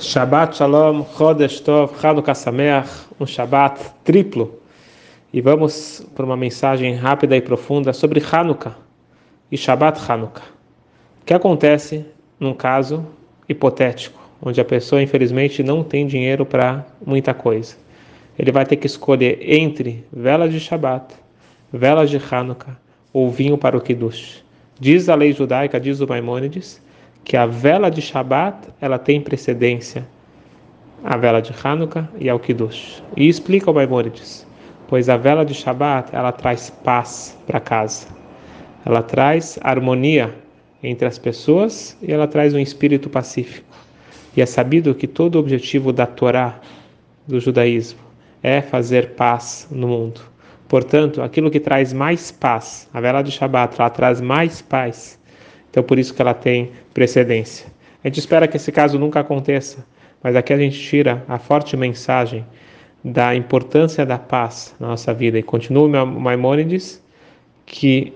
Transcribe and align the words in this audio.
Shabbat 0.00 0.54
Shalom, 0.54 1.04
Chodesh 1.04 1.60
Tov, 1.60 1.92
Hanukkah 2.00 2.32
Sameach, 2.32 2.88
um 3.18 3.26
Shabbat 3.26 3.80
triplo. 4.04 4.60
E 5.32 5.40
vamos 5.40 6.06
para 6.14 6.24
uma 6.24 6.36
mensagem 6.36 6.94
rápida 6.94 7.36
e 7.36 7.40
profunda 7.40 7.92
sobre 7.92 8.22
Hanukkah 8.22 8.76
e 9.50 9.56
Shabbat 9.56 9.98
Hanukkah. 10.08 10.44
O 11.20 11.24
que 11.24 11.34
acontece 11.34 12.06
num 12.38 12.54
caso 12.54 13.04
hipotético, 13.48 14.20
onde 14.40 14.60
a 14.60 14.64
pessoa 14.64 15.02
infelizmente 15.02 15.64
não 15.64 15.82
tem 15.82 16.06
dinheiro 16.06 16.46
para 16.46 16.86
muita 17.04 17.34
coisa? 17.34 17.74
Ele 18.38 18.52
vai 18.52 18.64
ter 18.64 18.76
que 18.76 18.86
escolher 18.86 19.40
entre 19.42 20.04
velas 20.12 20.52
de 20.52 20.60
Shabbat, 20.60 21.12
velas 21.72 22.08
de 22.08 22.20
Hanukkah 22.30 22.76
ou 23.12 23.32
vinho 23.32 23.58
para 23.58 23.76
o 23.76 23.80
Kiddush. 23.80 24.44
Diz 24.78 25.08
a 25.08 25.16
lei 25.16 25.32
judaica, 25.32 25.80
diz 25.80 26.00
o 26.00 26.06
Maimônides, 26.06 26.80
que 27.24 27.36
a 27.36 27.46
vela 27.46 27.90
de 27.90 28.00
Shabat 28.00 28.68
ela 28.80 28.98
tem 28.98 29.20
precedência 29.20 30.06
à 31.04 31.16
vela 31.16 31.40
de 31.40 31.52
Hanukkah 31.62 32.08
e 32.18 32.28
ao 32.28 32.38
Kiddush. 32.38 33.02
E 33.16 33.28
explica 33.28 33.70
o 33.70 33.74
Maimonides, 33.74 34.46
pois 34.88 35.08
a 35.08 35.16
vela 35.16 35.44
de 35.44 35.54
Shabat 35.54 36.14
ela 36.14 36.32
traz 36.32 36.70
paz 36.70 37.38
para 37.46 37.60
casa, 37.60 38.08
ela 38.84 39.02
traz 39.02 39.58
harmonia 39.62 40.34
entre 40.82 41.06
as 41.06 41.18
pessoas 41.18 41.96
e 42.00 42.12
ela 42.12 42.26
traz 42.26 42.54
um 42.54 42.58
espírito 42.58 43.10
pacífico. 43.10 43.66
E 44.36 44.40
é 44.40 44.46
sabido 44.46 44.94
que 44.94 45.06
todo 45.06 45.34
o 45.34 45.38
objetivo 45.38 45.92
da 45.92 46.06
Torá, 46.06 46.60
do 47.26 47.40
judaísmo, 47.40 47.98
é 48.42 48.62
fazer 48.62 49.10
paz 49.10 49.66
no 49.70 49.88
mundo. 49.88 50.20
Portanto, 50.68 51.22
aquilo 51.22 51.50
que 51.50 51.58
traz 51.58 51.92
mais 51.92 52.30
paz, 52.30 52.88
a 52.92 53.00
vela 53.00 53.22
de 53.22 53.32
Shabat, 53.32 53.74
ela 53.80 53.90
traz 53.90 54.20
mais 54.20 54.62
paz 54.62 55.17
então 55.78 55.86
por 55.86 55.96
isso 55.96 56.12
que 56.12 56.20
ela 56.20 56.34
tem 56.34 56.72
precedência. 56.92 57.68
A 58.02 58.08
gente 58.08 58.18
espera 58.18 58.48
que 58.48 58.56
esse 58.56 58.72
caso 58.72 58.98
nunca 58.98 59.20
aconteça, 59.20 59.86
mas 60.20 60.34
aqui 60.34 60.52
a 60.52 60.58
gente 60.58 60.76
tira 60.76 61.24
a 61.28 61.38
forte 61.38 61.76
mensagem 61.76 62.44
da 63.04 63.32
importância 63.36 64.04
da 64.04 64.18
paz 64.18 64.74
na 64.80 64.88
nossa 64.88 65.14
vida. 65.14 65.38
E 65.38 65.42
continua 65.42 66.04
Maimônides 66.04 67.00
que 67.64 68.12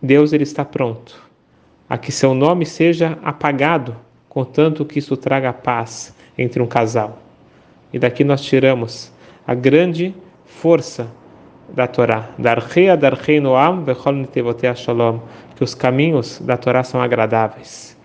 Deus 0.00 0.32
ele 0.32 0.44
está 0.44 0.64
pronto 0.64 1.22
a 1.86 1.98
que 1.98 2.10
seu 2.10 2.34
nome 2.34 2.64
seja 2.64 3.18
apagado, 3.22 3.94
contanto 4.26 4.82
que 4.86 4.98
isso 4.98 5.18
traga 5.18 5.52
paz 5.52 6.14
entre 6.38 6.62
um 6.62 6.66
casal. 6.66 7.18
E 7.92 7.98
daqui 7.98 8.24
nós 8.24 8.40
tiramos 8.40 9.12
a 9.46 9.54
grande 9.54 10.14
força 10.46 11.08
da 11.74 11.86
Torá. 11.86 12.30
Darchea 12.38 12.96
darchei 12.96 13.40
noam 13.40 13.84
vechol 13.84 14.12
nitevotea 14.12 14.74
shalom. 14.74 15.20
Que 15.56 15.64
os 15.64 15.74
caminhos 15.74 16.40
da 16.40 16.56
Torá 16.56 16.82
são 16.82 17.00
agradáveis. 17.00 17.96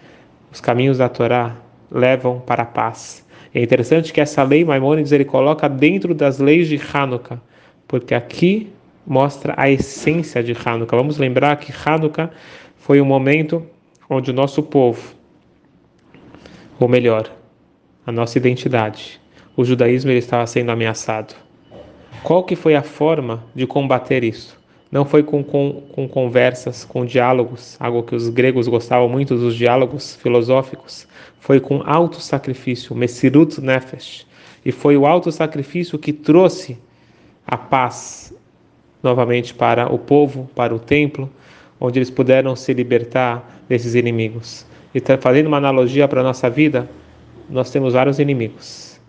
Os 0.52 0.62
caminhos 0.62 0.98
da 0.98 1.10
Torá 1.10 1.56
levam 1.92 2.40
para 2.40 2.64
a 2.64 2.66
paz. 2.66 3.26
É 3.54 3.62
interessante 3.62 4.14
que 4.14 4.22
essa 4.22 4.44
lei 4.44 4.64
Maimônides 4.64 5.12
ele 5.12 5.26
coloca 5.26 5.68
dentro 5.68 6.14
das 6.14 6.40
leis 6.40 6.68
de 6.68 6.80
Hanukkah, 6.94 7.40
porque 7.88 8.16
aqui 8.16 8.72
mostra 9.06 9.54
a 9.58 9.70
essência 9.70 10.42
de 10.42 10.54
Hanukkah. 10.54 10.96
Vamos 10.96 11.18
lembrar 11.18 11.58
que 11.58 11.74
Hanukkah 11.86 12.30
foi 12.78 13.02
um 13.02 13.06
momento 13.06 13.66
onde 14.10 14.32
o 14.32 14.34
nosso 14.34 14.64
povo, 14.64 15.14
ou 16.80 16.88
melhor, 16.88 17.30
a 18.06 18.12
nossa 18.12 18.38
identidade, 18.38 19.22
o 19.56 19.64
judaísmo 19.64 20.12
ele 20.12 20.20
estava 20.20 20.48
sendo 20.48 20.72
ameaçado. 20.72 21.36
Qual 22.24 22.44
que 22.44 22.56
foi 22.56 22.76
a 22.76 22.84
forma 22.84 23.44
de 23.56 23.66
combater 23.66 24.24
isso? 24.24 24.60
Não 24.92 25.06
foi 25.06 25.24
com, 25.24 25.44
com, 25.44 25.82
com 25.92 26.08
conversas, 26.08 26.86
com 26.86 27.04
diálogos, 27.04 27.78
algo 27.80 28.04
que 28.04 28.14
os 28.14 28.30
gregos 28.30 28.68
gostavam 28.68 29.10
muito 29.10 29.36
dos 29.36 29.56
diálogos 29.56 30.16
filosóficos. 30.18 31.08
Foi 31.40 31.60
com 31.60 31.82
alto 31.84 32.22
sacrifício, 32.22 32.96
Messirut 32.96 33.60
Nefesh. 33.60 34.28
E 34.64 34.72
foi 34.72 34.96
o 34.98 35.08
alto 35.08 35.32
sacrifício 35.32 35.98
que 35.98 36.14
trouxe 36.14 36.78
a 37.48 37.58
paz 37.58 38.34
novamente 39.02 39.54
para 39.54 39.92
o 39.92 39.98
povo, 39.98 40.48
para 40.54 40.76
o 40.76 40.80
templo, 40.80 41.28
onde 41.80 41.98
eles 41.98 42.12
puderam 42.12 42.56
se 42.56 42.72
libertar 42.72 43.64
desses 43.68 43.96
inimigos. 43.96 44.66
E 44.94 45.02
tá 45.02 45.18
fazendo 45.18 45.48
uma 45.48 45.58
analogia 45.58 46.08
para 46.08 46.22
a 46.22 46.24
nossa 46.24 46.50
vida, 46.50 46.88
nós 47.50 47.72
temos 47.72 47.94
vários 47.94 48.20
inimigos. 48.20 49.00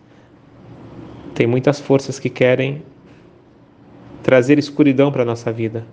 Tem 1.35 1.47
muitas 1.47 1.79
forças 1.79 2.19
que 2.19 2.31
querem 2.31 2.83
trazer 4.33 4.59
escuridão 4.59 5.13
para 5.13 5.21
a 5.21 5.27
nossa 5.27 5.53
vida. 5.53 5.85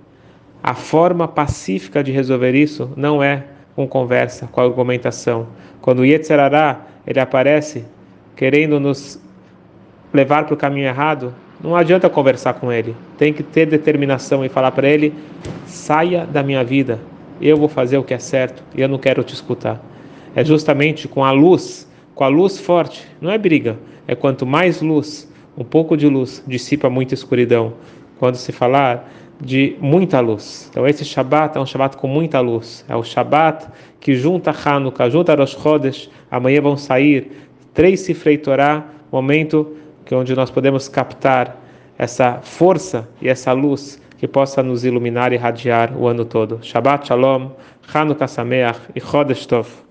A 0.64 0.74
forma 0.74 1.28
pacífica 1.28 2.02
de 2.02 2.14
resolver 2.14 2.56
isso 2.56 2.90
não 2.96 3.22
é 3.22 3.44
com 3.76 3.86
conversa, 3.86 4.48
com 4.50 4.62
argumentação. 4.62 5.48
Quando 5.82 6.00
o 6.00 6.06
Yetzerará 6.06 6.86
ele 7.06 7.20
aparece 7.20 7.84
querendo 8.38 8.80
nos 8.80 9.22
levar 10.14 10.46
para 10.46 10.54
o 10.54 10.58
caminho 10.58 10.88
errado, 10.88 11.36
não 11.62 11.76
adianta 11.76 12.10
conversar 12.10 12.54
com 12.54 12.72
ele. 12.72 12.96
Tem 13.18 13.34
que 13.34 13.44
ter 13.44 13.66
determinação 13.66 14.46
e 14.46 14.48
falar 14.48 14.72
para 14.72 14.88
ele: 14.88 15.14
saia 15.66 16.26
da 16.26 16.42
minha 16.42 16.64
vida, 16.64 16.98
eu 17.42 17.58
vou 17.58 17.68
fazer 17.68 17.98
o 17.98 18.04
que 18.06 18.14
é 18.14 18.20
certo 18.20 18.64
e 18.74 18.80
eu 18.80 18.88
não 18.88 18.98
quero 18.98 19.22
te 19.22 19.34
escutar. 19.34 19.84
É 20.34 20.46
justamente 20.46 21.10
com 21.10 21.26
a 21.26 21.32
luz, 21.32 21.92
com 22.16 22.24
a 22.24 22.30
luz 22.30 22.58
forte, 22.58 23.06
não 23.20 23.32
é 23.32 23.38
briga, 23.38 23.78
é 24.08 24.16
quanto 24.16 24.46
mais 24.46 24.82
luz, 24.82 25.30
um 25.58 25.66
pouco 25.66 25.98
de 25.98 26.08
luz 26.08 26.42
dissipa 26.48 26.90
muita 26.90 27.14
escuridão 27.14 27.74
quando 28.20 28.36
se 28.36 28.52
falar 28.52 29.10
de 29.42 29.76
muita 29.80 30.20
luz. 30.20 30.68
Então 30.70 30.86
esse 30.86 31.06
Shabat 31.06 31.58
é 31.58 31.62
um 31.62 31.66
Shabat 31.66 31.98
com 31.98 32.08
muita 32.08 32.40
luz. 32.42 32.86
É 32.88 32.96
o 32.96 33.04
Shabat 33.04 33.68
que 34.00 34.14
junta 34.14 34.52
Hanukkah, 34.52 35.10
junta 35.10 35.34
Rosh 35.34 35.58
Chodesh. 35.58 36.10
Amanhã 36.30 36.62
vão 36.62 36.78
sair 36.78 37.32
três 37.74 38.02
Sifrei 38.02 38.38
Torah, 38.38 38.86
momento 39.12 39.76
que 40.06 40.14
onde 40.14 40.36
nós 40.36 40.52
podemos 40.52 40.90
captar 40.90 41.58
essa 41.98 42.40
força 42.42 43.08
e 43.22 43.30
essa 43.30 43.52
luz 43.54 44.02
que 44.18 44.28
possa 44.28 44.62
nos 44.62 44.84
iluminar 44.84 45.32
e 45.32 45.36
irradiar 45.36 45.96
o 45.98 46.08
ano 46.08 46.26
todo. 46.26 46.60
Shabbat 46.62 47.08
Shalom, 47.08 47.52
Hanukkah 47.94 48.28
Sameach 48.28 48.80
e 48.94 49.00
Chodesh 49.00 49.46
Tov. 49.46 49.89